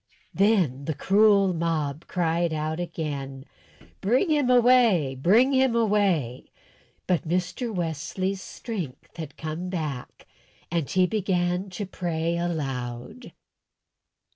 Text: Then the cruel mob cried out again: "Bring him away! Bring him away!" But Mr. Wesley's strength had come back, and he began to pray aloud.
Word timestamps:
Then 0.33 0.85
the 0.85 0.95
cruel 0.95 1.53
mob 1.53 2.07
cried 2.07 2.53
out 2.53 2.79
again: 2.79 3.45
"Bring 4.01 4.31
him 4.31 4.49
away! 4.49 5.13
Bring 5.13 5.53
him 5.53 5.75
away!" 5.75 6.45
But 7.05 7.27
Mr. 7.27 7.71
Wesley's 7.71 8.41
strength 8.41 9.17
had 9.17 9.37
come 9.37 9.69
back, 9.69 10.25
and 10.71 10.89
he 10.89 11.05
began 11.05 11.69
to 11.69 11.85
pray 11.85 12.35
aloud. 12.35 13.31